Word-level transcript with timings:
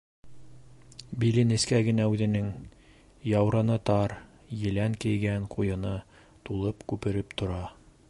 Биле 1.23 1.43
нескә 1.49 1.81
генә 1.87 2.07
үҙенең, 2.13 2.49
яурыны 3.33 3.77
тар, 3.91 4.17
елән 4.65 4.99
кейгән 5.07 5.49
ҡуйыны 5.57 5.97
тулып-күпереп 6.49 7.43
тора. 7.43 7.67